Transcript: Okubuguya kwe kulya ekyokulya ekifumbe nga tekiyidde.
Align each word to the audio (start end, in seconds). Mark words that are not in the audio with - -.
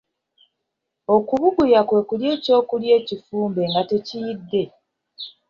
Okubuguya 1.15 1.81
kwe 1.87 2.01
kulya 2.07 2.29
ekyokulya 2.35 2.91
ekifumbe 2.99 3.61
nga 3.69 3.81
tekiyidde. 3.89 4.63